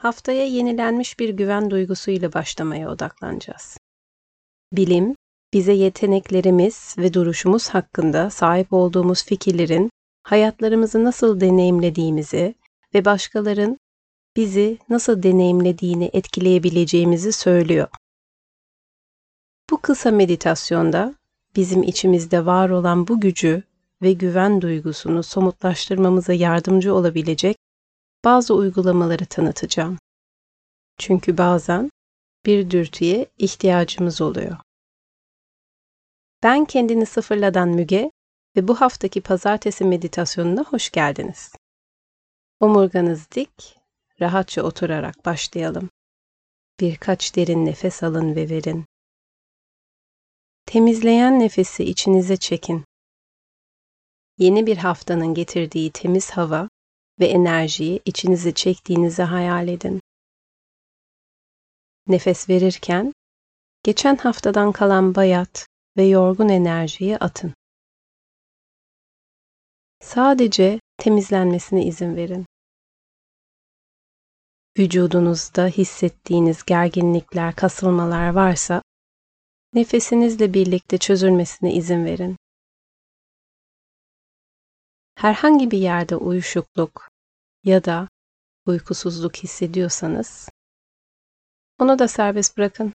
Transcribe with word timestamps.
Haftaya 0.00 0.46
yenilenmiş 0.46 1.18
bir 1.18 1.28
güven 1.28 1.70
duygusuyla 1.70 2.32
başlamaya 2.32 2.90
odaklanacağız. 2.90 3.78
Bilim, 4.72 5.16
bize 5.52 5.72
yeteneklerimiz 5.72 6.94
ve 6.98 7.14
duruşumuz 7.14 7.68
hakkında 7.68 8.30
sahip 8.30 8.72
olduğumuz 8.72 9.24
fikirlerin 9.24 9.90
hayatlarımızı 10.22 11.04
nasıl 11.04 11.40
deneyimlediğimizi 11.40 12.54
ve 12.94 13.04
başkaların 13.04 13.78
bizi 14.36 14.78
nasıl 14.88 15.22
deneyimlediğini 15.22 16.10
etkileyebileceğimizi 16.12 17.32
söylüyor. 17.32 17.88
Bu 19.70 19.80
kısa 19.80 20.10
meditasyonda 20.10 21.14
bizim 21.56 21.82
içimizde 21.82 22.46
var 22.46 22.70
olan 22.70 23.08
bu 23.08 23.20
gücü 23.20 23.62
ve 24.02 24.12
güven 24.12 24.62
duygusunu 24.62 25.22
somutlaştırmamıza 25.22 26.32
yardımcı 26.32 26.94
olabilecek 26.94 27.56
bazı 28.24 28.54
uygulamaları 28.54 29.26
tanıtacağım. 29.26 29.98
Çünkü 30.98 31.38
bazen 31.38 31.90
bir 32.46 32.70
dürtüye 32.70 33.26
ihtiyacımız 33.38 34.20
oluyor. 34.20 34.56
Ben 36.42 36.64
kendini 36.64 37.06
sıfırladan 37.06 37.68
Müge 37.68 38.10
ve 38.56 38.68
bu 38.68 38.80
haftaki 38.80 39.20
pazartesi 39.20 39.84
meditasyonuna 39.84 40.64
hoş 40.64 40.90
geldiniz. 40.90 41.52
Omurganız 42.60 43.30
dik, 43.30 43.78
rahatça 44.20 44.62
oturarak 44.62 45.24
başlayalım. 45.24 45.90
Birkaç 46.80 47.36
derin 47.36 47.66
nefes 47.66 48.02
alın 48.02 48.36
ve 48.36 48.48
verin. 48.48 48.84
Temizleyen 50.66 51.40
nefesi 51.40 51.84
içinize 51.84 52.36
çekin. 52.36 52.84
Yeni 54.38 54.66
bir 54.66 54.76
haftanın 54.76 55.34
getirdiği 55.34 55.90
temiz 55.90 56.30
hava 56.30 56.68
ve 57.20 57.26
enerjiyi 57.26 58.00
içinize 58.04 58.52
çektiğinizi 58.54 59.22
hayal 59.22 59.68
edin. 59.68 60.00
Nefes 62.06 62.48
verirken 62.48 63.12
geçen 63.82 64.16
haftadan 64.16 64.72
kalan 64.72 65.14
bayat 65.14 65.66
ve 65.96 66.02
yorgun 66.02 66.48
enerjiyi 66.48 67.18
atın. 67.18 67.54
Sadece 70.00 70.80
temizlenmesine 70.98 71.86
izin 71.86 72.16
verin. 72.16 72.46
Vücudunuzda 74.78 75.66
hissettiğiniz 75.66 76.64
gerginlikler, 76.64 77.56
kasılmalar 77.56 78.28
varsa 78.28 78.82
nefesinizle 79.74 80.54
birlikte 80.54 80.98
çözülmesine 80.98 81.74
izin 81.74 82.04
verin. 82.04 82.36
Herhangi 85.14 85.70
bir 85.70 85.78
yerde 85.78 86.16
uyuşukluk 86.16 87.09
ya 87.64 87.84
da 87.84 88.08
uykusuzluk 88.66 89.36
hissediyorsanız 89.36 90.48
onu 91.78 91.98
da 91.98 92.08
serbest 92.08 92.56
bırakın. 92.56 92.92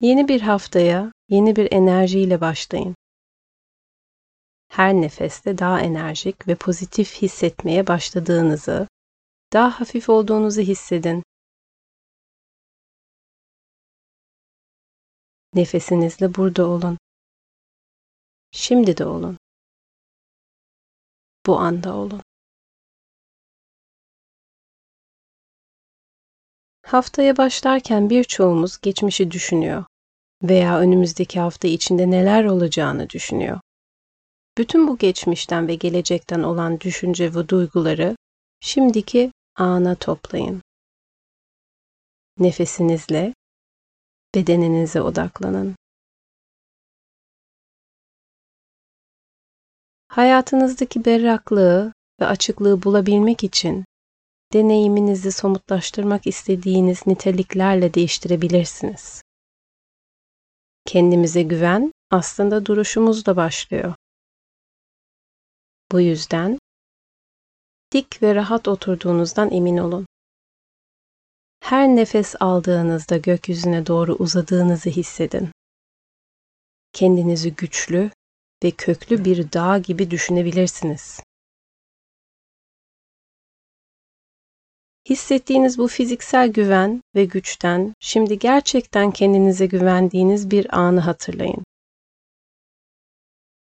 Yeni 0.00 0.28
bir 0.28 0.40
haftaya 0.40 1.12
yeni 1.28 1.56
bir 1.56 1.72
enerjiyle 1.72 2.40
başlayın. 2.40 2.94
Her 4.68 4.94
nefeste 4.94 5.58
daha 5.58 5.80
enerjik 5.80 6.48
ve 6.48 6.54
pozitif 6.54 7.22
hissetmeye 7.22 7.86
başladığınızı, 7.86 8.88
daha 9.52 9.80
hafif 9.80 10.08
olduğunuzu 10.08 10.60
hissedin. 10.60 11.22
Nefesinizle 15.54 16.34
burada 16.34 16.66
olun. 16.66 16.98
Şimdi 18.50 18.96
de 18.96 19.06
olun. 19.06 19.38
Bu 21.48 21.58
anda 21.58 21.96
olun. 21.96 22.22
Haftaya 26.86 27.36
başlarken 27.36 28.10
birçoğumuz 28.10 28.80
geçmişi 28.80 29.30
düşünüyor 29.30 29.84
veya 30.42 30.78
önümüzdeki 30.78 31.40
hafta 31.40 31.68
içinde 31.68 32.10
neler 32.10 32.44
olacağını 32.44 33.10
düşünüyor. 33.10 33.60
Bütün 34.58 34.88
bu 34.88 34.98
geçmişten 34.98 35.68
ve 35.68 35.74
gelecekten 35.74 36.42
olan 36.42 36.80
düşünce 36.80 37.34
ve 37.34 37.48
duyguları 37.48 38.16
şimdiki 38.60 39.32
ana 39.56 39.94
toplayın. 39.94 40.62
Nefesinizle 42.38 43.34
bedeninize 44.34 45.02
odaklanın. 45.02 45.77
Hayatınızdaki 50.08 51.04
berraklığı 51.04 51.92
ve 52.20 52.26
açıklığı 52.26 52.82
bulabilmek 52.82 53.44
için 53.44 53.84
deneyiminizi 54.52 55.32
somutlaştırmak 55.32 56.26
istediğiniz 56.26 57.06
niteliklerle 57.06 57.94
değiştirebilirsiniz. 57.94 59.22
Kendimize 60.86 61.42
güven 61.42 61.92
aslında 62.10 62.66
duruşumuzla 62.66 63.36
başlıyor. 63.36 63.94
Bu 65.92 66.00
yüzden 66.00 66.58
dik 67.92 68.22
ve 68.22 68.34
rahat 68.34 68.68
oturduğunuzdan 68.68 69.50
emin 69.52 69.76
olun. 69.76 70.06
Her 71.60 71.88
nefes 71.88 72.34
aldığınızda 72.40 73.16
gökyüzüne 73.16 73.86
doğru 73.86 74.14
uzadığınızı 74.14 74.90
hissedin. 74.90 75.48
Kendinizi 76.92 77.54
güçlü 77.54 78.10
ve 78.64 78.70
köklü 78.70 79.24
bir 79.24 79.52
dağ 79.52 79.78
gibi 79.78 80.10
düşünebilirsiniz. 80.10 81.20
Hissettiğiniz 85.10 85.78
bu 85.78 85.88
fiziksel 85.88 86.48
güven 86.48 87.02
ve 87.14 87.24
güçten 87.24 87.94
şimdi 88.00 88.38
gerçekten 88.38 89.10
kendinize 89.10 89.66
güvendiğiniz 89.66 90.50
bir 90.50 90.78
anı 90.78 91.00
hatırlayın. 91.00 91.64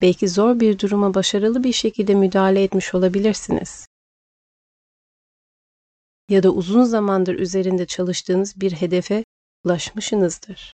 Belki 0.00 0.28
zor 0.28 0.60
bir 0.60 0.78
duruma 0.78 1.14
başarılı 1.14 1.64
bir 1.64 1.72
şekilde 1.72 2.14
müdahale 2.14 2.62
etmiş 2.62 2.94
olabilirsiniz. 2.94 3.86
Ya 6.28 6.42
da 6.42 6.50
uzun 6.50 6.84
zamandır 6.84 7.34
üzerinde 7.34 7.86
çalıştığınız 7.86 8.60
bir 8.60 8.72
hedefe 8.72 9.24
ulaşmışsınızdır. 9.64 10.74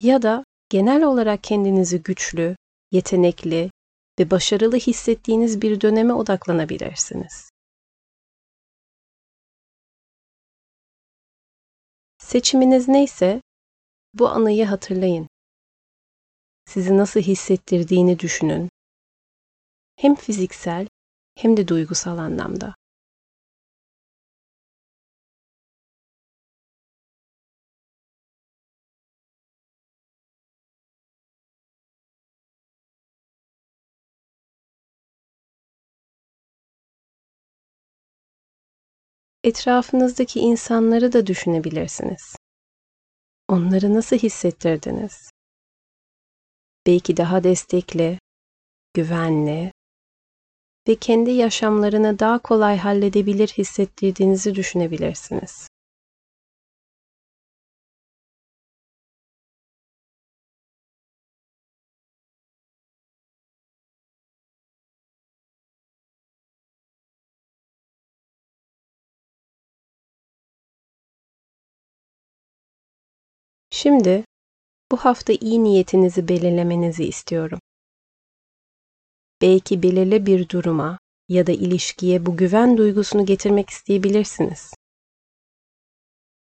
Ya 0.00 0.22
da 0.22 0.44
genel 0.72 1.02
olarak 1.02 1.44
kendinizi 1.44 2.02
güçlü, 2.02 2.56
yetenekli 2.92 3.70
ve 4.18 4.30
başarılı 4.30 4.76
hissettiğiniz 4.76 5.62
bir 5.62 5.80
döneme 5.80 6.12
odaklanabilirsiniz. 6.12 7.50
Seçiminiz 12.18 12.88
neyse 12.88 13.42
bu 14.14 14.28
anıyı 14.28 14.64
hatırlayın. 14.64 15.28
Sizi 16.64 16.96
nasıl 16.96 17.20
hissettirdiğini 17.20 18.18
düşünün. 18.18 18.68
Hem 19.96 20.14
fiziksel 20.14 20.86
hem 21.34 21.56
de 21.56 21.68
duygusal 21.68 22.18
anlamda. 22.18 22.74
Etrafınızdaki 39.44 40.40
insanları 40.40 41.12
da 41.12 41.26
düşünebilirsiniz. 41.26 42.36
Onları 43.48 43.94
nasıl 43.94 44.16
hissettirdiniz? 44.16 45.30
Belki 46.86 47.16
daha 47.16 47.44
destekli, 47.44 48.18
güvenli 48.94 49.72
ve 50.88 50.94
kendi 50.94 51.30
yaşamlarını 51.30 52.18
daha 52.18 52.38
kolay 52.38 52.78
halledebilir 52.78 53.48
hissettirdiğinizi 53.48 54.54
düşünebilirsiniz. 54.54 55.68
Şimdi 73.74 74.24
bu 74.92 74.96
hafta 74.96 75.32
iyi 75.32 75.64
niyetinizi 75.64 76.28
belirlemenizi 76.28 77.04
istiyorum. 77.04 77.58
Belki 79.42 79.82
belirli 79.82 80.26
bir 80.26 80.48
duruma 80.48 80.98
ya 81.28 81.46
da 81.46 81.52
ilişkiye 81.52 82.26
bu 82.26 82.36
güven 82.36 82.76
duygusunu 82.76 83.26
getirmek 83.26 83.70
isteyebilirsiniz. 83.70 84.74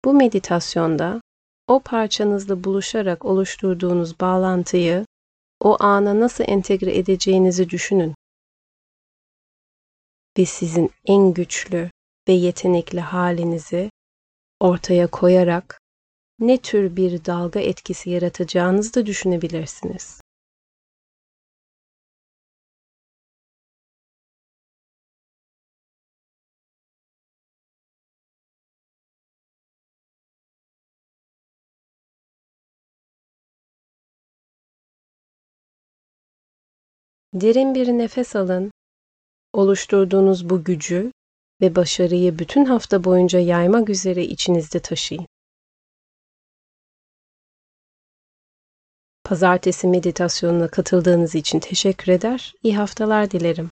Bu 0.04 0.14
meditasyonda 0.14 1.20
o 1.68 1.80
parçanızla 1.80 2.64
buluşarak 2.64 3.24
oluşturduğunuz 3.24 4.20
bağlantıyı 4.20 5.06
o 5.60 5.76
ana 5.80 6.20
nasıl 6.20 6.44
entegre 6.48 6.98
edeceğinizi 6.98 7.70
düşünün. 7.70 8.14
ve 10.38 10.44
sizin 10.44 10.90
en 11.06 11.34
güçlü 11.34 11.90
ve 12.28 12.32
yetenekli 12.32 13.00
halinizi 13.00 13.90
ortaya 14.60 15.06
koyarak 15.06 15.80
ne 16.40 16.58
tür 16.58 16.96
bir 16.96 17.24
dalga 17.24 17.60
etkisi 17.60 18.10
yaratacağınızı 18.10 18.94
da 18.94 19.06
düşünebilirsiniz. 19.06 20.20
Derin 37.34 37.74
bir 37.74 37.88
nefes 37.88 38.36
alın. 38.36 38.70
Oluşturduğunuz 39.52 40.50
bu 40.50 40.64
gücü 40.64 41.12
ve 41.60 41.76
başarıyı 41.76 42.38
bütün 42.38 42.64
hafta 42.64 43.04
boyunca 43.04 43.38
yaymak 43.38 43.90
üzere 43.90 44.24
içinizde 44.24 44.80
taşıyın. 44.80 45.26
Pazartesi 49.30 49.86
meditasyonuna 49.86 50.68
katıldığınız 50.68 51.34
için 51.34 51.60
teşekkür 51.60 52.12
eder. 52.12 52.54
İyi 52.62 52.76
haftalar 52.76 53.30
dilerim. 53.30 53.69